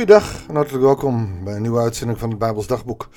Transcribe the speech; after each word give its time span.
Goeiedag 0.00 0.46
en 0.48 0.54
hartelijk 0.54 0.84
welkom 0.84 1.44
bij 1.44 1.54
een 1.54 1.62
nieuwe 1.62 1.80
uitzending 1.80 2.18
van 2.18 2.28
het 2.28 2.38
Bijbels 2.38 2.66
Dagboek. 2.66 3.08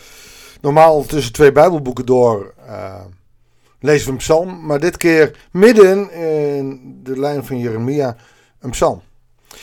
Normaal 0.61 1.03
tussen 1.03 1.33
twee 1.33 1.51
Bijbelboeken 1.51 2.05
door 2.05 2.53
uh, 2.67 3.01
lezen 3.79 4.05
we 4.05 4.11
een 4.11 4.17
psalm, 4.17 4.65
maar 4.65 4.79
dit 4.79 4.97
keer 4.97 5.47
midden 5.51 6.11
in 6.11 6.99
de 7.03 7.19
lijn 7.19 7.45
van 7.45 7.59
Jeremia 7.59 8.15
een 8.59 8.69
psalm. 8.69 9.01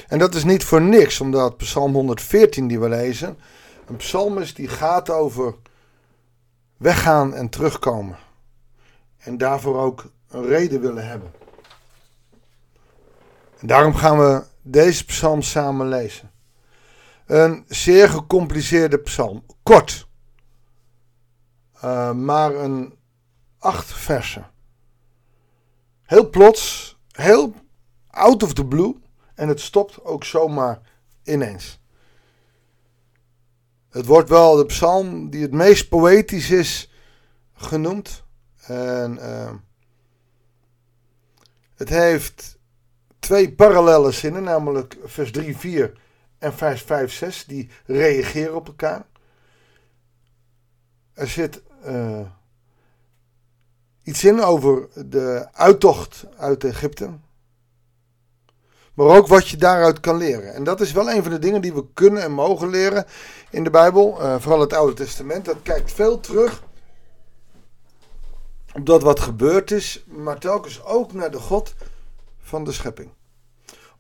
En 0.09 0.19
dat 0.19 0.35
is 0.35 0.45
niet 0.45 0.65
voor 0.65 0.83
niks, 0.83 1.21
omdat 1.21 1.57
psalm 1.57 1.93
114 1.93 2.69
die 2.69 2.81
we 2.81 2.89
lezen, 2.89 3.39
een 3.87 3.97
psalm 3.97 4.39
is 4.39 4.55
die 4.55 4.69
gaat 4.69 5.11
over 5.11 5.55
weggaan 6.77 7.35
en 7.35 7.49
terugkomen. 7.49 8.17
En 9.19 9.39
daarvoor 9.39 9.79
ook 9.79 10.05
een 10.29 10.47
reden 10.47 10.81
willen 10.81 11.09
hebben. 11.09 11.33
En 13.59 13.67
daarom 13.67 13.95
gaan 13.95 14.19
we 14.19 14.43
deze 14.63 15.05
psalm 15.05 15.43
samen 15.43 15.89
lezen. 15.89 16.31
Een 17.31 17.65
zeer 17.69 18.09
gecompliceerde 18.09 18.99
psalm. 18.99 19.45
Kort. 19.63 20.09
Uh, 21.85 22.13
maar 22.13 22.55
een 22.55 22.95
acht 23.59 23.93
versen. 23.93 24.51
Heel 26.03 26.31
plots, 26.31 26.97
heel 27.11 27.55
out 28.11 28.43
of 28.43 28.53
the 28.53 28.67
blue. 28.67 28.97
En 29.35 29.49
het 29.49 29.61
stopt 29.61 30.05
ook 30.05 30.25
zomaar 30.25 30.81
ineens. 31.25 31.81
Het 33.89 34.07
wordt 34.07 34.29
wel 34.29 34.57
de 34.57 34.67
psalm 34.67 35.31
die 35.31 35.43
het 35.43 35.53
meest 35.53 35.89
poëtisch 35.89 36.51
is 36.51 36.93
genoemd. 37.53 38.25
En 38.67 39.17
uh, 39.17 39.53
het 41.75 41.89
heeft 41.89 42.59
twee 43.19 43.53
parallele 43.53 44.11
zinnen, 44.11 44.43
namelijk 44.43 44.97
vers 45.05 45.31
3, 45.31 45.57
4 45.57 46.09
en 46.41 46.53
vers 46.53 46.83
5, 46.83 47.13
6, 47.13 47.45
die 47.45 47.71
reageren 47.87 48.55
op 48.55 48.67
elkaar. 48.67 49.07
Er 51.13 51.29
zit 51.29 51.63
uh, 51.87 52.21
iets 54.03 54.25
in 54.25 54.43
over 54.43 54.89
de 55.07 55.49
uittocht 55.53 56.27
uit 56.37 56.65
Egypte. 56.65 57.11
Maar 58.95 59.07
ook 59.07 59.27
wat 59.27 59.49
je 59.49 59.57
daaruit 59.57 60.01
kan 60.01 60.17
leren. 60.17 60.55
En 60.55 60.65
dat 60.65 60.81
is 60.81 60.93
wel 60.93 61.11
een 61.11 61.23
van 61.23 61.33
de 61.33 61.39
dingen 61.39 61.61
die 61.61 61.73
we 61.73 61.93
kunnen 61.95 62.23
en 62.23 62.33
mogen 62.33 62.69
leren 62.69 63.07
in 63.51 63.65
de 63.65 63.71
Bijbel. 63.71 64.21
Uh, 64.21 64.41
vooral 64.41 64.61
het 64.61 64.73
Oude 64.73 64.95
Testament. 64.95 65.45
Dat 65.45 65.63
kijkt 65.63 65.93
veel 65.93 66.21
terug 66.21 66.63
op 68.73 68.87
dat 68.87 69.03
wat 69.03 69.21
gebeurd 69.21 69.71
is. 69.71 70.05
Maar 70.07 70.39
telkens 70.39 70.85
ook 70.85 71.13
naar 71.13 71.31
de 71.31 71.39
God 71.39 71.75
van 72.39 72.65
de 72.65 72.73
schepping. 72.73 73.11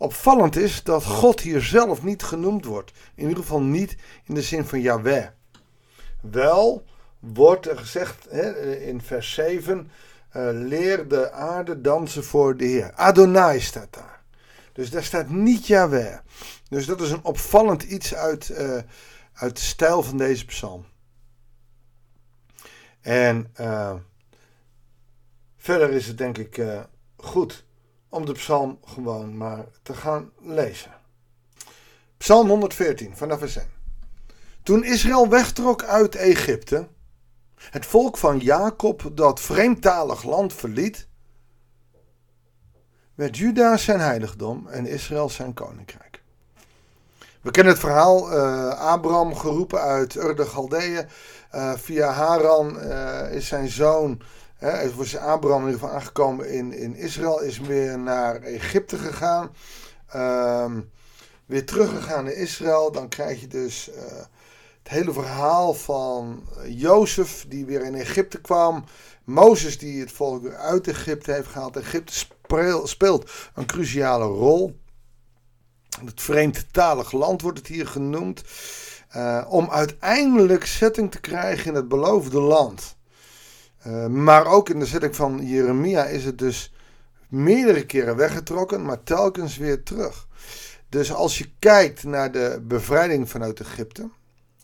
Opvallend 0.02 0.56
is 0.56 0.82
dat 0.82 1.04
God 1.04 1.40
hier 1.40 1.62
zelf 1.62 2.02
niet 2.02 2.22
genoemd 2.22 2.64
wordt. 2.64 2.92
In 3.14 3.22
ieder 3.28 3.42
geval 3.42 3.60
niet 3.60 3.96
in 4.24 4.34
de 4.34 4.42
zin 4.42 4.64
van 4.64 4.80
Yahweh. 4.80 5.26
Wel 6.20 6.84
wordt 7.18 7.66
er 7.68 7.78
gezegd 7.78 8.26
hè, 8.30 8.76
in 8.76 9.00
vers 9.00 9.32
7: 9.34 9.90
uh, 10.36 10.48
leer 10.52 11.08
de 11.08 11.32
aarde 11.32 11.80
dansen 11.80 12.24
voor 12.24 12.56
de 12.56 12.64
Heer. 12.64 12.92
Adonai 12.92 13.60
staat 13.60 13.92
daar. 13.92 14.22
Dus 14.72 14.90
daar 14.90 15.04
staat 15.04 15.28
niet 15.28 15.66
Yahweh. 15.66 16.18
Dus 16.68 16.86
dat 16.86 17.00
is 17.00 17.10
een 17.10 17.24
opvallend 17.24 17.82
iets 17.82 18.14
uit, 18.14 18.48
uh, 18.48 18.78
uit 19.32 19.56
de 19.56 19.62
stijl 19.62 20.02
van 20.02 20.16
deze 20.16 20.44
psalm. 20.44 20.84
En 23.00 23.52
uh, 23.60 23.94
verder 25.56 25.90
is 25.90 26.06
het 26.06 26.18
denk 26.18 26.38
ik 26.38 26.62
goed 27.16 27.64
om 28.10 28.26
de 28.26 28.32
psalm 28.32 28.78
gewoon 28.84 29.36
maar 29.36 29.64
te 29.82 29.94
gaan 29.94 30.30
lezen. 30.40 30.90
Psalm 32.16 32.48
114 32.48 33.16
vanaf 33.16 33.38
vers 33.38 33.56
1. 33.56 33.66
Toen 34.62 34.84
Israël 34.84 35.28
wegtrok 35.28 35.84
uit 35.84 36.14
Egypte, 36.14 36.88
het 37.54 37.86
volk 37.86 38.16
van 38.16 38.38
Jacob 38.38 39.10
dat 39.12 39.40
vreemdtalig 39.40 40.22
land 40.22 40.52
verliet, 40.54 41.08
werd 43.14 43.36
Juda 43.36 43.76
zijn 43.76 44.00
heiligdom 44.00 44.68
en 44.68 44.86
Israël 44.86 45.28
zijn 45.28 45.54
koninkrijk. 45.54 46.22
We 47.40 47.50
kennen 47.50 47.72
het 47.72 47.82
verhaal, 47.82 48.32
uh, 48.32 48.68
Abraham 48.68 49.34
geroepen 49.34 49.80
uit 49.80 50.14
Ur 50.14 50.36
de 50.36 50.46
Galdeeën. 50.46 51.08
Uh, 51.54 51.72
via 51.76 52.10
Haran 52.10 52.76
uh, 52.76 53.32
is 53.32 53.46
zijn 53.46 53.68
zoon 53.68 54.20
He, 54.60 54.94
was 54.94 55.16
Abraham 55.16 55.68
in 55.68 55.80
aangekomen 55.82 56.50
in, 56.50 56.72
in 56.72 56.96
Israël, 56.96 57.40
is 57.40 57.58
weer 57.58 57.98
naar 57.98 58.42
Egypte 58.42 58.96
gegaan. 58.96 59.50
Um, 60.16 60.90
weer 61.46 61.66
teruggegaan 61.66 62.24
naar 62.24 62.32
Israël. 62.32 62.92
Dan 62.92 63.08
krijg 63.08 63.40
je 63.40 63.46
dus 63.46 63.88
uh, 63.88 64.02
het 64.82 64.88
hele 64.88 65.12
verhaal 65.12 65.74
van 65.74 66.48
Jozef, 66.66 67.44
die 67.48 67.66
weer 67.66 67.84
in 67.84 67.94
Egypte 67.94 68.40
kwam. 68.40 68.84
Mozes, 69.24 69.78
die 69.78 70.00
het 70.00 70.12
volk 70.12 70.42
weer 70.42 70.56
uit 70.56 70.88
Egypte 70.88 71.32
heeft 71.32 71.48
gehaald. 71.48 71.76
Egypte 71.76 72.26
speelt 72.84 73.30
een 73.54 73.66
cruciale 73.66 74.24
rol. 74.24 74.80
Het 76.04 76.20
vreemdtalig 76.20 77.12
land 77.12 77.42
wordt 77.42 77.58
het 77.58 77.66
hier 77.66 77.86
genoemd. 77.86 78.42
Uh, 79.16 79.46
om 79.48 79.70
uiteindelijk 79.70 80.66
zetting 80.66 81.10
te 81.10 81.20
krijgen 81.20 81.66
in 81.66 81.74
het 81.74 81.88
beloofde 81.88 82.40
land. 82.40 82.98
Uh, 83.86 84.06
maar 84.06 84.46
ook 84.46 84.68
in 84.68 84.78
de 84.78 84.86
setting 84.86 85.16
van 85.16 85.46
Jeremia 85.46 86.04
is 86.04 86.24
het 86.24 86.38
dus 86.38 86.72
meerdere 87.28 87.86
keren 87.86 88.16
weggetrokken, 88.16 88.82
maar 88.82 89.02
telkens 89.02 89.56
weer 89.56 89.82
terug. 89.82 90.26
Dus 90.88 91.12
als 91.12 91.38
je 91.38 91.50
kijkt 91.58 92.04
naar 92.04 92.32
de 92.32 92.62
bevrijding 92.62 93.30
vanuit 93.30 93.60
Egypte, 93.60 94.08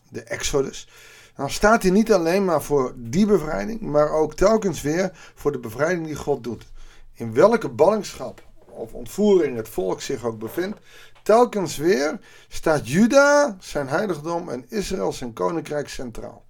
de 0.08 0.22
Exodus, 0.22 0.88
dan 1.36 1.50
staat 1.50 1.82
hij 1.82 1.90
niet 1.90 2.12
alleen 2.12 2.44
maar 2.44 2.62
voor 2.62 2.92
die 2.96 3.26
bevrijding, 3.26 3.80
maar 3.80 4.10
ook 4.10 4.34
telkens 4.34 4.82
weer 4.82 5.10
voor 5.34 5.52
de 5.52 5.58
bevrijding 5.58 6.06
die 6.06 6.16
God 6.16 6.44
doet. 6.44 6.66
In 7.14 7.34
welke 7.34 7.68
ballingschap 7.68 8.42
of 8.66 8.92
ontvoering 8.92 9.56
het 9.56 9.68
volk 9.68 10.00
zich 10.00 10.24
ook 10.24 10.38
bevindt, 10.38 10.78
telkens 11.22 11.76
weer 11.76 12.20
staat 12.48 12.88
Juda, 12.88 13.56
zijn 13.60 13.88
heiligdom 13.88 14.48
en 14.48 14.64
Israël, 14.68 15.12
zijn 15.12 15.32
koninkrijk 15.32 15.88
centraal. 15.88 16.45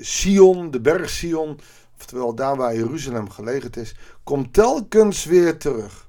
Sion, 0.00 0.70
de 0.70 0.80
berg 0.80 1.10
Sion, 1.10 1.60
oftewel 1.98 2.34
daar 2.34 2.56
waar 2.56 2.74
Jeruzalem 2.74 3.30
gelegen 3.30 3.72
is, 3.72 3.94
komt 4.22 4.52
telkens 4.52 5.24
weer 5.24 5.58
terug. 5.58 6.08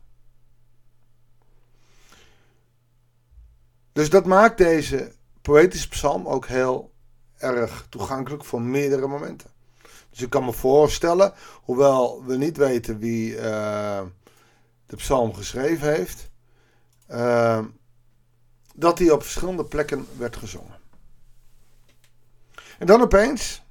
Dus 3.92 4.10
dat 4.10 4.26
maakt 4.26 4.58
deze 4.58 5.14
poëtische 5.42 5.90
psalm 5.90 6.28
ook 6.28 6.48
heel 6.48 6.94
erg 7.38 7.86
toegankelijk 7.90 8.46
voor 8.46 8.62
meerdere 8.62 9.08
momenten. 9.08 9.50
Dus 10.10 10.22
ik 10.22 10.30
kan 10.30 10.46
me 10.46 10.54
voorstellen, 10.54 11.34
hoewel 11.64 12.24
we 12.26 12.38
niet 12.38 12.58
weten 12.58 13.00
wie 13.00 13.36
uh, 13.36 14.02
de 14.86 14.96
psalm 14.96 15.34
geschreven 15.34 15.94
heeft, 15.94 16.30
uh, 17.12 17.66
dat 18.76 19.00
hij 19.00 19.12
op 19.12 19.22
verschillende 19.22 19.66
plekken 19.66 20.08
werd 20.18 20.36
gezongen. 20.36 20.80
En 22.78 22.86
dan 22.86 23.02
opeens, 23.02 23.64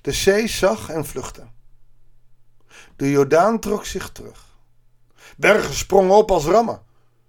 de 0.00 0.12
zee 0.12 0.46
zag 0.46 0.88
en 0.88 1.06
vluchtte. 1.06 1.46
De 2.96 3.10
Jordaan 3.10 3.60
trok 3.60 3.84
zich 3.84 4.12
terug. 4.12 4.46
Bergen 5.36 5.74
sprongen 5.74 6.16
op 6.16 6.30
als 6.30 6.44
rammen. 6.44 6.82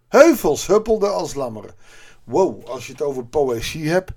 Heuvels 0.08 0.68
huppelden 0.68 1.14
als 1.14 1.34
lammeren. 1.34 1.76
Wow, 2.24 2.66
als 2.66 2.86
je 2.86 2.92
het 2.92 3.02
over 3.02 3.26
poëzie 3.26 3.90
hebt. 3.90 4.12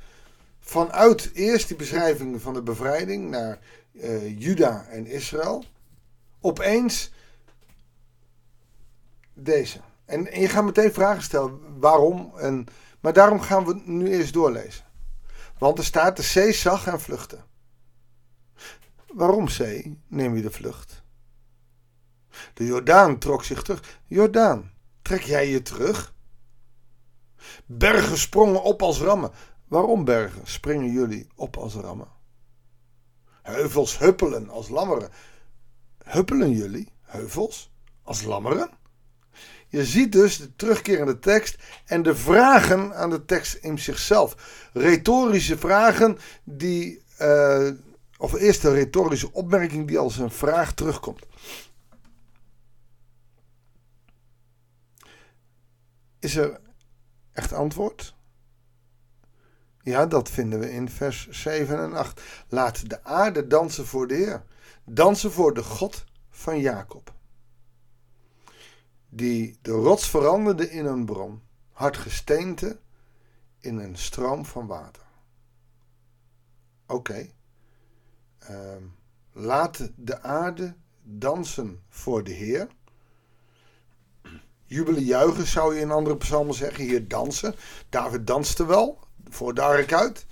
Vanuit 0.58 1.30
eerst 1.34 1.68
die 1.68 1.76
beschrijvingen 1.76 2.40
van 2.40 2.54
de 2.54 2.62
bevrijding 2.62 3.30
naar 3.30 3.58
uh, 3.92 4.40
Juda 4.40 4.86
en 4.90 5.06
Israël. 5.06 5.65
Opeens 6.41 7.12
deze. 9.34 9.80
En, 10.04 10.32
en 10.32 10.41
je 10.41 10.48
gaat 10.48 10.65
meteen 10.65 10.92
vragen 10.92 11.22
stellen 11.22 11.60
waarom. 11.78 12.32
En, 12.36 12.66
maar 13.00 13.12
daarom 13.12 13.41
gaan 13.41 13.65
we 13.65 13.80
nu 13.84 14.10
eerst 14.10 14.32
doorlezen. 14.32 14.84
Want 15.58 15.78
er 15.78 15.84
staat 15.84 16.16
de 16.16 16.22
zee 16.22 16.53
zag 16.53 16.86
en 16.86 17.00
vluchtte. 17.00 17.38
Waarom 19.06 19.48
zee 19.48 20.03
neem 20.06 20.36
je 20.36 20.42
de 20.42 20.50
vlucht? 20.50 21.04
De 22.54 22.64
Jordaan 22.64 23.18
trok 23.18 23.44
zich 23.44 23.62
terug. 23.62 24.00
Jordaan, 24.06 24.72
trek 25.03 25.22
jij 25.22 25.48
je 25.48 25.62
terug? 25.62 26.14
Bergen 27.66 28.18
sprongen 28.18 28.62
op 28.62 28.82
als 28.82 29.00
rammen. 29.00 29.30
Waarom 29.68 30.04
bergen 30.04 30.47
springen 30.47 30.92
jullie 30.92 31.28
op 31.34 31.56
als 31.56 31.74
rammen? 31.74 32.09
Heuvels 33.42 33.98
huppelen 33.98 34.48
als 34.50 34.68
lammeren. 34.68 35.10
Huppelen 36.04 36.50
jullie, 36.50 36.88
heuvels, 37.02 37.72
als 38.02 38.22
lammeren? 38.22 38.70
Je 39.68 39.84
ziet 39.84 40.12
dus 40.12 40.38
de 40.38 40.56
terugkerende 40.56 41.18
tekst 41.18 41.62
en 41.84 42.03
de 42.03 42.15
vragen 42.15 42.94
aan 42.94 43.10
de 43.10 43.24
tekst 43.24 43.54
in 43.54 43.78
zichzelf. 43.78 44.36
Retorische 44.72 45.59
vragen 45.59 46.18
die, 46.44 47.03
uh, 47.21 47.71
of 48.16 48.33
eerst 48.33 48.65
een 48.65 48.72
retorische 48.72 49.33
opmerking 49.33 49.88
die 49.88 49.98
als 49.98 50.18
een 50.18 50.30
vraag 50.30 50.74
terugkomt. 50.74 51.27
Is 56.18 56.36
er 56.36 56.60
echt 57.33 57.53
antwoord? 57.53 58.15
Ja, 59.83 60.06
dat 60.06 60.30
vinden 60.30 60.59
we 60.59 60.72
in 60.72 60.88
vers 60.88 61.28
7 61.28 61.78
en 61.78 61.94
8. 61.94 62.21
Laat 62.48 62.88
de 62.88 63.04
aarde 63.04 63.47
dansen 63.47 63.86
voor 63.86 64.06
de 64.06 64.15
Heer. 64.15 64.44
Dansen 64.84 65.33
voor 65.33 65.54
de 65.54 65.62
God 65.62 66.04
van 66.30 66.60
Jacob. 66.60 67.15
Die 69.08 69.58
de 69.62 69.70
rots 69.70 70.08
veranderde 70.08 70.70
in 70.70 70.84
een 70.84 71.04
bron. 71.04 71.42
Hard 71.72 71.97
gesteente 71.97 72.78
in 73.60 73.78
een 73.78 73.97
stroom 73.97 74.44
van 74.44 74.66
water. 74.66 75.03
Oké. 76.86 77.30
Ehm, 78.38 78.82
laat 79.32 79.91
de 79.97 80.22
aarde 80.22 80.74
dansen 81.03 81.82
voor 81.88 82.24
de 82.24 82.32
Heer. 82.32 82.68
Jubelen, 84.64 85.04
juichen 85.04 85.47
zou 85.47 85.74
je 85.74 85.80
in 85.80 85.91
andere 85.91 86.16
psalmen 86.16 86.54
zeggen. 86.54 86.84
Hier 86.84 87.09
dansen. 87.09 87.54
David 87.88 88.26
danste 88.26 88.66
wel 88.66 88.98
voor 89.28 89.54
de 89.54 89.62
ark 89.62 89.92
uit. 89.92 90.26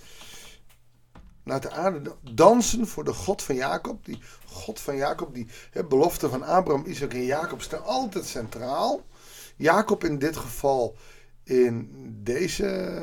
Laat 1.45 1.63
de 1.63 1.71
aarde 1.71 2.15
dansen 2.21 2.87
voor 2.87 3.05
de 3.05 3.13
God 3.13 3.43
van 3.43 3.55
Jacob. 3.55 4.05
Die 4.05 4.23
God 4.47 4.81
van 4.81 4.97
Jacob, 4.97 5.35
die 5.35 5.47
belofte 5.89 6.29
van 6.29 6.43
Abraham, 6.43 6.87
Isaac 6.87 7.13
en 7.13 7.25
Jacob 7.25 7.63
staan 7.63 7.85
altijd 7.85 8.25
centraal. 8.25 9.03
Jacob 9.57 10.05
in 10.05 10.19
dit 10.19 10.37
geval 10.37 10.97
in 11.43 11.91
deze 12.23 12.99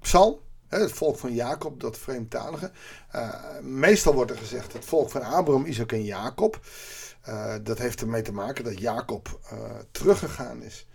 psalm. 0.00 0.38
Het 0.68 0.92
volk 0.92 1.18
van 1.18 1.34
Jacob, 1.34 1.80
dat 1.80 1.98
vreemdtalige. 1.98 2.70
Uh, 3.14 3.58
meestal 3.60 4.14
wordt 4.14 4.30
er 4.30 4.36
gezegd 4.36 4.72
het 4.72 4.84
volk 4.84 5.10
van 5.10 5.22
Abraham, 5.22 5.64
Isaac 5.64 5.92
en 5.92 6.04
Jacob. 6.04 6.60
Uh, 7.28 7.54
dat 7.62 7.78
heeft 7.78 8.00
ermee 8.00 8.22
te 8.22 8.32
maken 8.32 8.64
dat 8.64 8.78
Jacob 8.78 9.40
teruggegaan 9.90 10.62
is. 10.62 10.86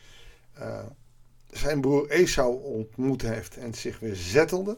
zijn 1.47 1.81
broer 1.81 2.09
Esau 2.09 2.63
ontmoet 2.63 3.21
heeft 3.21 3.57
en 3.57 3.73
zich 3.73 3.99
weer 3.99 4.15
zettelde. 4.15 4.77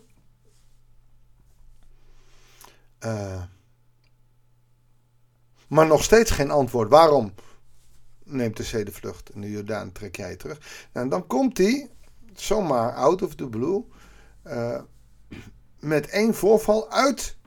Maar 5.67 5.88
nog 5.88 6.03
steeds 6.03 6.31
geen 6.31 6.51
antwoord. 6.51 6.89
Waarom 6.89 7.33
neemt 8.23 8.57
de 8.57 8.63
zee 8.63 8.85
de 8.85 8.91
vlucht 8.91 9.29
en 9.29 9.41
de 9.41 9.51
Jordaan 9.51 9.91
trek 9.91 10.15
jij 10.15 10.35
terug? 10.35 10.59
Nou, 10.94 11.05
en 11.05 11.09
dan 11.09 11.27
komt 11.27 11.57
hij, 11.57 11.89
zomaar 12.33 12.94
out 12.94 13.21
of 13.21 13.35
the 13.35 13.50
blue, 13.50 13.83
uh, 14.47 14.81
met 15.79 16.07
één 16.07 16.33
voorval 16.33 16.91
uit, 16.91 17.38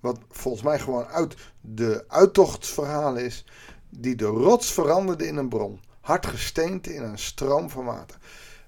wat 0.00 0.18
volgens 0.28 0.62
mij 0.62 0.78
gewoon 0.78 1.06
uit 1.06 1.36
de 1.60 2.04
uittochtsverhalen 2.08 3.24
is, 3.24 3.44
die 3.88 4.16
de 4.16 4.24
rots 4.24 4.72
veranderde 4.72 5.26
in 5.26 5.36
een 5.36 5.48
bron, 5.48 5.80
hard 6.00 6.26
gesteente 6.26 6.94
in 6.94 7.02
een 7.02 7.18
stroom 7.18 7.70
van 7.70 7.84
water. 7.84 8.18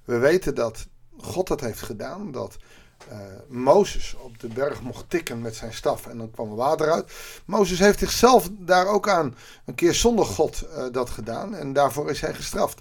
We 0.04 0.18
weten 0.18 0.54
dat 0.54 0.86
God 1.16 1.48
dat 1.48 1.60
heeft 1.60 1.82
gedaan, 1.82 2.30
dat 2.30 2.56
uh, 3.12 3.18
Mozes 3.48 4.14
op 4.14 4.38
de 4.38 4.48
berg 4.48 4.82
mocht 4.82 5.10
tikken 5.10 5.40
met 5.40 5.56
zijn 5.56 5.74
staf 5.74 6.06
en 6.06 6.18
dan 6.18 6.30
kwam 6.30 6.50
er 6.50 6.56
water 6.56 6.92
uit. 6.92 7.12
Mozes 7.44 7.78
heeft 7.78 7.98
zichzelf 7.98 8.50
daar 8.52 8.86
ook 8.86 9.08
aan 9.08 9.36
een 9.64 9.74
keer 9.74 9.94
zonder 9.94 10.24
God 10.24 10.64
uh, 10.64 10.86
dat 10.92 11.10
gedaan 11.10 11.54
en 11.54 11.72
daarvoor 11.72 12.10
is 12.10 12.20
hij 12.20 12.34
gestraft. 12.34 12.80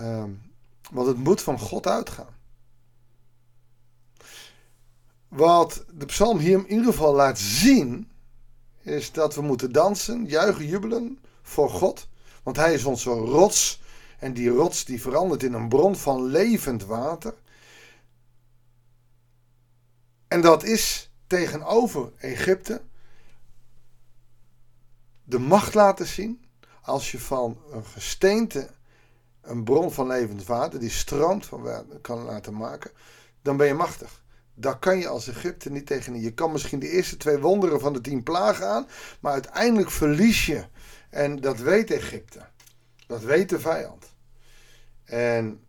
Uh, 0.00 0.24
want 0.90 1.06
het 1.06 1.16
moet 1.16 1.42
van 1.42 1.58
God 1.58 1.86
uitgaan. 1.86 2.34
Wat 5.28 5.84
de 5.92 6.06
psalm 6.06 6.38
hier 6.38 6.58
in 6.58 6.70
ieder 6.70 6.84
geval 6.84 7.14
laat 7.14 7.38
zien, 7.38 8.10
is 8.82 9.12
dat 9.12 9.34
we 9.34 9.42
moeten 9.42 9.72
dansen, 9.72 10.24
juichen, 10.26 10.66
jubelen 10.66 11.18
voor 11.42 11.70
God. 11.70 12.08
Want 12.42 12.56
Hij 12.56 12.74
is 12.74 12.84
onze 12.84 13.10
rots. 13.10 13.80
En 14.18 14.32
die 14.32 14.48
rots 14.48 14.84
die 14.84 15.00
verandert 15.00 15.42
in 15.42 15.52
een 15.52 15.68
bron 15.68 15.96
van 15.96 16.24
levend 16.24 16.84
water. 16.84 17.34
En 20.28 20.40
dat 20.40 20.64
is 20.64 21.10
tegenover 21.26 22.12
Egypte 22.18 22.82
de 25.24 25.38
macht 25.38 25.74
laten 25.74 26.06
zien. 26.06 26.44
Als 26.82 27.10
je 27.10 27.18
van 27.18 27.60
een 27.70 27.84
gesteente 27.84 28.70
een 29.42 29.64
bron 29.64 29.92
van 29.92 30.06
levend 30.06 30.44
water, 30.44 30.80
die 30.80 30.90
stroomt 30.90 31.46
van 31.46 31.86
kan 32.00 32.18
laten 32.18 32.56
maken, 32.56 32.90
dan 33.42 33.56
ben 33.56 33.66
je 33.66 33.74
machtig. 33.74 34.24
Daar 34.54 34.78
kan 34.78 34.98
je 34.98 35.08
als 35.08 35.28
Egypte 35.28 35.70
niet 35.70 35.86
tegen. 35.86 36.20
Je 36.20 36.34
kan 36.34 36.52
misschien 36.52 36.78
de 36.78 36.90
eerste 36.90 37.16
twee 37.16 37.38
wonderen 37.38 37.80
van 37.80 37.92
de 37.92 38.00
tien 38.00 38.22
plagen 38.22 38.68
aan, 38.68 38.88
maar 39.20 39.32
uiteindelijk 39.32 39.90
verlies 39.90 40.46
je. 40.46 40.64
En 41.10 41.36
dat 41.36 41.58
weet 41.58 41.90
Egypte. 41.90 42.46
Dat 43.06 43.22
weet 43.22 43.48
de 43.48 43.60
vijand. 43.60 44.14
En 45.04 45.65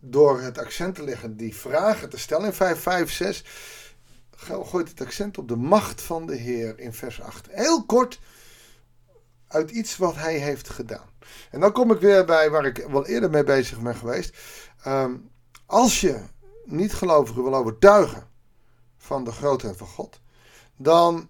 door 0.00 0.40
het 0.40 0.58
accent 0.58 0.94
te 0.94 1.02
leggen, 1.02 1.36
die 1.36 1.56
vragen 1.56 2.08
te 2.08 2.18
stellen 2.18 2.46
in 2.46 2.52
5, 2.52 2.80
5, 2.80 3.12
6, 3.12 3.44
gooit 4.36 4.88
het 4.88 5.00
accent 5.00 5.38
op 5.38 5.48
de 5.48 5.56
macht 5.56 6.02
van 6.02 6.26
de 6.26 6.36
Heer 6.36 6.78
in 6.78 6.92
vers 6.92 7.20
8. 7.20 7.46
Heel 7.50 7.84
kort 7.84 8.20
uit 9.48 9.70
iets 9.70 9.96
wat 9.96 10.14
hij 10.14 10.38
heeft 10.38 10.68
gedaan. 10.68 11.08
En 11.50 11.60
dan 11.60 11.72
kom 11.72 11.92
ik 11.92 12.00
weer 12.00 12.24
bij 12.24 12.50
waar 12.50 12.64
ik 12.64 12.86
wel 12.90 13.06
eerder 13.06 13.30
mee 13.30 13.44
bezig 13.44 13.80
ben 13.80 13.96
geweest. 13.96 14.36
Um, 14.86 15.30
als 15.66 16.00
je 16.00 16.20
niet-gelovigen 16.64 17.42
wil 17.42 17.54
overtuigen 17.54 18.28
van 18.96 19.24
de 19.24 19.32
grootheid 19.32 19.76
van 19.76 19.86
God, 19.86 20.20
dan 20.76 21.28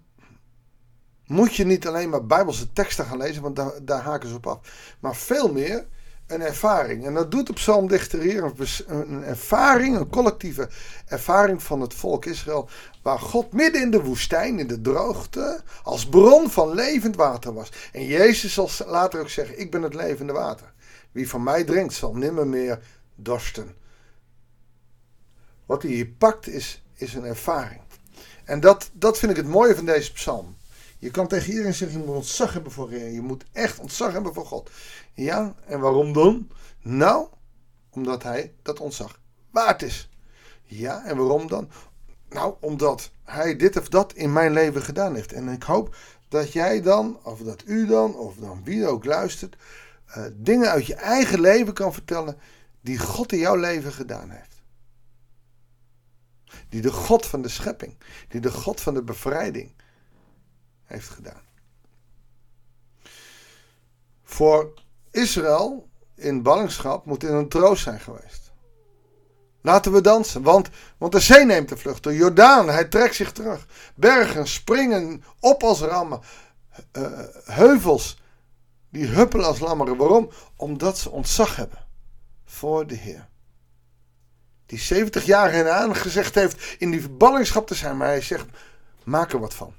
moet 1.25 1.55
je 1.55 1.65
niet 1.65 1.87
alleen 1.87 2.09
maar 2.09 2.25
Bijbelse 2.25 2.73
teksten 2.73 3.05
gaan 3.05 3.17
lezen, 3.17 3.41
want 3.41 3.55
daar, 3.55 3.71
daar 3.81 4.01
haken 4.01 4.29
ze 4.29 4.35
op 4.35 4.47
af, 4.47 4.59
maar 4.99 5.15
veel 5.15 5.51
meer 5.51 5.87
een 6.29 6.41
ervaring. 6.41 7.05
En 7.05 7.13
dat 7.13 7.31
doet 7.31 7.47
de 7.47 7.53
psalmdichter 7.53 8.21
hier 8.21 8.53
een 8.87 9.23
ervaring, 9.23 9.97
een 9.97 10.09
collectieve 10.09 10.69
ervaring 11.05 11.63
van 11.63 11.81
het 11.81 11.93
volk 11.93 12.25
Israël, 12.25 12.69
waar 13.01 13.19
God 13.19 13.53
midden 13.53 13.81
in 13.81 13.91
de 13.91 14.03
woestijn, 14.03 14.59
in 14.59 14.67
de 14.67 14.81
droogte, 14.81 15.61
als 15.83 16.07
bron 16.07 16.49
van 16.49 16.73
levend 16.73 17.15
water 17.15 17.53
was. 17.53 17.71
En 17.91 18.05
Jezus 18.05 18.53
zal 18.53 18.69
later 18.85 19.19
ook 19.19 19.29
zeggen, 19.29 19.59
ik 19.59 19.71
ben 19.71 19.81
het 19.81 19.93
levende 19.93 20.33
water. 20.33 20.73
Wie 21.11 21.29
van 21.29 21.43
mij 21.43 21.63
drinkt 21.63 21.93
zal 21.93 22.15
nimmer 22.15 22.47
meer 22.47 22.79
dorsten. 23.15 23.75
Wat 25.65 25.81
hij 25.81 25.91
hier 25.91 26.07
pakt 26.07 26.47
is, 26.47 26.83
is 26.95 27.13
een 27.13 27.25
ervaring. 27.25 27.81
En 28.43 28.59
dat, 28.59 28.89
dat 28.93 29.17
vind 29.17 29.31
ik 29.31 29.37
het 29.37 29.47
mooie 29.47 29.75
van 29.75 29.85
deze 29.85 30.11
psalm. 30.13 30.57
Je 30.99 31.11
kan 31.11 31.27
tegen 31.27 31.49
iedereen 31.49 31.73
zeggen, 31.73 31.99
je 31.99 32.05
moet 32.05 32.15
ontzag 32.15 32.53
hebben 32.53 32.71
voor 32.71 32.89
Heer. 32.89 33.09
Je 33.11 33.21
moet 33.21 33.45
echt 33.51 33.79
ontzag 33.79 34.11
hebben 34.11 34.33
voor 34.33 34.45
God. 34.45 34.69
Ja, 35.13 35.55
en 35.65 35.79
waarom 35.79 36.13
dan? 36.13 36.47
Nou, 36.81 37.27
omdat 37.89 38.23
hij 38.23 38.53
dat 38.61 38.79
ontzag 38.79 39.19
waard 39.51 39.81
is. 39.81 40.09
Ja, 40.63 41.05
en 41.05 41.17
waarom 41.17 41.47
dan? 41.47 41.69
Nou, 42.29 42.55
omdat 42.59 43.11
hij 43.23 43.55
dit 43.55 43.77
of 43.77 43.89
dat 43.89 44.13
in 44.13 44.33
mijn 44.33 44.53
leven 44.53 44.81
gedaan 44.81 45.15
heeft. 45.15 45.33
En 45.33 45.47
ik 45.47 45.63
hoop 45.63 45.95
dat 46.27 46.53
jij 46.53 46.81
dan, 46.81 47.19
of 47.23 47.39
dat 47.39 47.63
u 47.65 47.85
dan, 47.87 48.15
of 48.15 48.35
dan 48.35 48.63
wie 48.63 48.87
ook 48.87 49.05
luistert, 49.05 49.55
uh, 50.07 50.25
dingen 50.33 50.69
uit 50.69 50.85
je 50.85 50.95
eigen 50.95 51.39
leven 51.39 51.73
kan 51.73 51.93
vertellen 51.93 52.37
die 52.81 52.99
God 52.99 53.31
in 53.31 53.39
jouw 53.39 53.55
leven 53.55 53.91
gedaan 53.91 54.29
heeft. 54.29 54.61
Die 56.69 56.81
de 56.81 56.91
God 56.91 57.25
van 57.25 57.41
de 57.41 57.49
schepping, 57.49 57.97
die 58.27 58.41
de 58.41 58.51
God 58.51 58.81
van 58.81 58.93
de 58.93 59.03
bevrijding 59.03 59.73
heeft 60.89 61.09
gedaan. 61.09 61.41
Voor 64.23 64.73
Israël 65.11 65.89
in 66.15 66.41
ballingschap 66.41 67.05
moet 67.05 67.23
in 67.23 67.33
een 67.33 67.49
troost 67.49 67.83
zijn 67.83 67.99
geweest. 67.99 68.51
Laten 69.61 69.91
we 69.91 70.01
dansen, 70.01 70.41
want, 70.41 70.69
want 70.97 71.11
de 71.11 71.19
zee 71.19 71.45
neemt 71.45 71.69
de 71.69 71.77
vlucht. 71.77 72.03
De 72.03 72.15
Jordaan, 72.15 72.69
hij 72.69 72.85
trekt 72.85 73.15
zich 73.15 73.31
terug. 73.31 73.67
Bergen 73.95 74.47
springen 74.47 75.23
op 75.39 75.63
als 75.63 75.79
rammen. 75.79 76.21
Uh, 76.97 77.19
heuvels, 77.43 78.21
die 78.89 79.05
huppelen 79.05 79.45
als 79.45 79.59
lammeren. 79.59 79.97
Waarom? 79.97 80.29
Omdat 80.55 80.97
ze 80.97 81.09
ontzag 81.09 81.55
hebben 81.55 81.85
voor 82.45 82.87
de 82.87 82.95
Heer 82.95 83.29
die 84.69 84.79
70 84.79 85.25
jaar 85.25 85.51
hen 85.51 85.75
aangezegd 85.75 86.35
heeft 86.35 86.75
in 86.77 86.91
die 86.91 87.09
ballingschap 87.09 87.67
te 87.67 87.75
zijn. 87.75 87.97
Maar 87.97 88.07
hij 88.07 88.21
zegt, 88.21 88.45
maak 89.03 89.33
er 89.33 89.39
wat 89.39 89.53
van. 89.53 89.73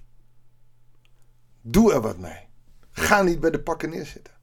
Doe 1.61 1.93
er 1.93 2.00
wat 2.00 2.19
mee. 2.19 2.49
Ga 2.90 3.23
niet 3.23 3.40
bij 3.40 3.50
de 3.50 3.61
pakken 3.61 3.90
neerzitten. 3.90 4.35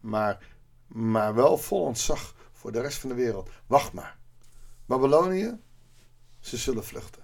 Maar, 0.00 0.46
maar 0.86 1.34
wel 1.34 1.58
vol 1.58 1.82
ontzag 1.82 2.34
voor 2.52 2.72
de 2.72 2.80
rest 2.80 2.98
van 2.98 3.08
de 3.08 3.14
wereld. 3.14 3.50
Wacht 3.66 3.92
maar. 3.92 4.16
Babylonië, 4.86 5.58
ze 6.40 6.56
zullen 6.56 6.84
vluchten. 6.84 7.22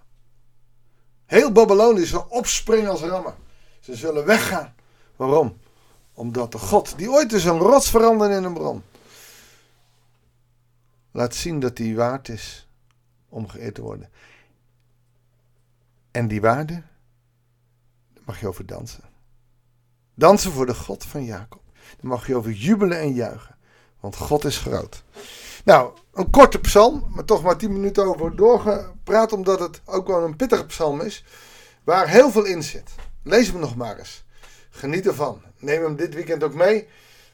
Heel 1.27 1.53
Babylonië 1.53 2.07
zal 2.07 2.27
opspringen 2.29 2.91
als 2.91 3.01
rammen. 3.01 3.35
Ze 3.81 3.97
zullen 3.97 4.25
weggaan. 4.25 4.75
Waarom? 5.17 5.59
Omdat 6.13 6.53
de 6.53 6.59
God, 6.59 6.99
die 6.99 7.11
ooit 7.11 7.33
is 7.33 7.45
een 7.45 7.59
rots 7.59 7.91
veranderde 7.91 8.35
in 8.35 8.45
een 8.45 8.55
bron, 8.55 8.83
laat 11.11 11.35
zien 11.35 11.61
dat 11.61 11.77
die 11.77 11.97
waard 11.97 12.29
is 12.29 12.69
om 13.29 13.49
geëerd 13.49 13.75
te 13.75 13.83
worden. 13.83 14.11
En 16.11 16.29
die 16.29 16.41
waarde, 16.41 16.83
mag 18.25 18.41
je 18.41 18.49
over 18.49 18.67
dansen. 18.67 19.05
Dansen 20.15 20.53
voor 20.53 20.67
de 20.67 20.75
God 20.75 21.05
van 21.05 21.25
Jacob. 21.25 21.63
Daar 21.73 22.11
mag 22.11 22.27
je 22.27 22.37
over 22.37 22.51
jubelen 22.51 22.99
en 22.99 23.13
juichen. 23.13 23.57
Want 24.01 24.17
God 24.17 24.45
is 24.45 24.59
groot. 24.59 25.03
Nou, 25.65 25.93
een 26.13 26.31
korte 26.31 26.59
psalm, 26.59 27.07
maar 27.15 27.25
toch 27.25 27.43
maar 27.43 27.57
10 27.57 27.73
minuten 27.73 28.05
over 28.05 28.37
doorgepraat, 28.37 29.33
omdat 29.33 29.61
het 29.61 29.81
ook 29.85 30.07
wel 30.07 30.25
een 30.25 30.37
pittige 30.37 30.67
psalm 30.67 31.01
is, 31.01 31.25
waar 31.85 32.09
heel 32.09 32.31
veel 32.31 32.45
in 32.45 32.63
zit. 32.63 32.91
Lees 33.23 33.51
hem 33.51 33.61
nog 33.61 33.77
maar 33.77 33.99
eens. 33.99 34.25
Geniet 34.71 35.07
ervan. 35.07 35.43
Neem 35.59 35.83
hem 35.83 35.97
dit 35.97 36.15
weekend 36.15 36.45
ook 36.45 36.55
mee. 36.55 36.89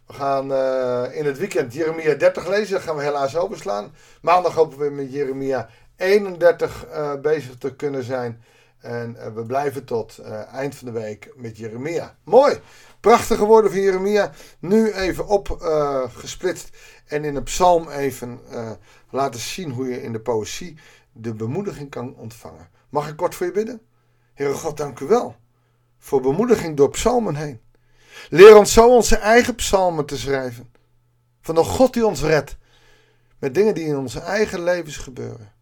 We 0.07 0.13
gaan 0.13 0.51
uh, 0.51 1.17
in 1.17 1.27
het 1.27 1.39
weekend 1.39 1.73
Jeremia 1.73 2.15
30 2.15 2.49
lezen, 2.49 2.73
dat 2.73 2.83
gaan 2.83 2.97
we 2.97 3.03
helaas 3.03 3.37
overslaan. 3.37 3.95
Maandag 4.21 4.55
hopen 4.55 4.79
we 4.79 4.91
met 4.91 5.13
Jeremia 5.13 5.69
31 5.97 6.87
uh, 6.89 7.15
bezig 7.15 7.59
te 7.59 7.75
kunnen 7.75 8.05
zijn. 8.05 8.43
En 8.87 9.17
uh, 9.19 9.27
we 9.35 9.45
blijven 9.47 9.85
tot 9.85 10.19
eind 10.53 10.75
van 10.75 10.87
de 10.87 11.01
week 11.01 11.33
met 11.35 11.57
Jeremia. 11.57 12.17
Mooi! 12.25 12.61
Prachtige 13.01 13.45
woorden 13.45 13.71
van 13.71 13.81
Jeremia. 13.81 14.33
Nu 14.59 14.93
even 14.93 15.27
opgesplitst 15.27 16.77
en 17.07 17.25
in 17.25 17.37
een 17.37 17.43
psalm 17.43 17.89
even 17.89 18.41
laten 19.11 19.41
zien 19.41 19.71
hoe 19.71 19.89
je 19.89 20.03
in 20.03 20.13
de 20.13 20.21
poëzie 20.21 20.79
de 21.13 21.35
bemoediging 21.35 21.91
kan 21.91 22.15
ontvangen. 22.17 22.69
Mag 22.89 23.09
ik 23.09 23.17
kort 23.17 23.35
voor 23.35 23.47
je 23.47 23.53
bidden? 23.53 23.81
Heere 24.35 24.55
God, 24.55 24.77
dank 24.77 25.01
u 25.01 25.07
wel 25.07 25.37
voor 25.99 26.21
bemoediging 26.21 26.77
door 26.77 26.91
psalmen 26.91 27.35
heen. 27.35 27.61
Leer 28.31 28.57
ons 28.57 28.73
zo 28.73 28.95
onze 28.95 29.17
eigen 29.17 29.55
psalmen 29.55 30.07
te 30.07 30.19
schrijven. 30.19 30.73
Van 31.41 31.55
de 31.55 31.65
God 31.65 31.93
die 31.93 32.07
ons 32.07 32.23
redt. 32.23 32.57
Met 33.39 33.55
dingen 33.55 33.75
die 33.75 33.85
in 33.85 33.97
onze 33.97 34.21
eigen 34.21 34.63
levens 34.63 34.97
gebeuren. 34.97 35.53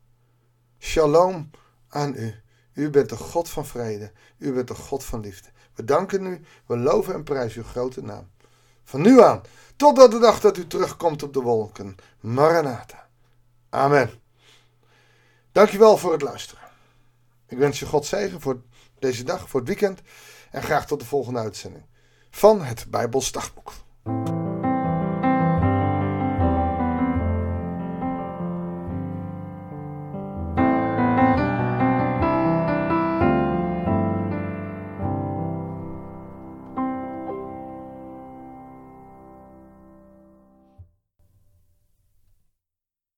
Shalom 0.78 1.50
aan 1.88 2.14
u. 2.16 2.34
U 2.74 2.90
bent 2.90 3.08
de 3.08 3.16
God 3.16 3.48
van 3.48 3.66
vrede. 3.66 4.12
U 4.38 4.52
bent 4.52 4.68
de 4.68 4.74
God 4.74 5.04
van 5.04 5.20
liefde. 5.20 5.48
We 5.74 5.84
danken 5.84 6.26
u, 6.26 6.40
we 6.66 6.76
loven 6.76 7.14
en 7.14 7.22
prijzen 7.22 7.62
uw 7.62 7.68
grote 7.68 8.02
naam. 8.02 8.30
Van 8.84 9.00
nu 9.00 9.22
aan, 9.22 9.42
totdat 9.76 10.10
de 10.10 10.18
dag 10.18 10.40
dat 10.40 10.56
u 10.56 10.66
terugkomt 10.66 11.22
op 11.22 11.32
de 11.32 11.40
wolken. 11.40 11.96
Maranatha. 12.20 13.08
Amen. 13.70 14.10
Dankjewel 15.52 15.96
voor 15.96 16.12
het 16.12 16.22
luisteren. 16.22 16.62
Ik 17.46 17.58
wens 17.58 17.78
je 17.78 17.86
God 17.86 18.06
zegen 18.06 18.40
voor 18.40 18.62
deze 18.98 19.24
dag, 19.24 19.48
voor 19.48 19.60
het 19.60 19.68
weekend. 19.68 20.00
En 20.50 20.62
graag 20.62 20.86
tot 20.86 21.00
de 21.00 21.06
volgende 21.06 21.38
uitzending 21.38 21.84
van 22.30 22.62
het 22.62 22.86
Bijbels. 22.90 23.32